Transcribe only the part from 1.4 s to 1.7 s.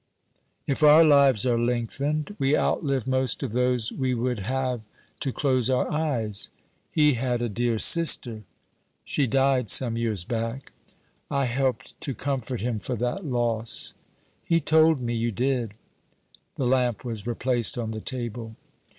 are